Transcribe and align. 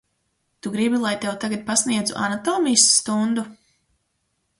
Tu 0.61 0.69
gribi, 0.75 1.01
lai 1.03 1.11
tev 1.25 1.35
tagad 1.43 1.61
pasniedzu 1.67 2.17
anatomijas 2.29 2.87
stundu? 2.95 3.45